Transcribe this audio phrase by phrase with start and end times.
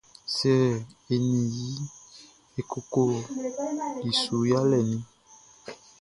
[0.35, 0.53] Sɛ
[1.13, 1.69] e ni i
[2.59, 4.99] e kokoli su yalɛʼn ni?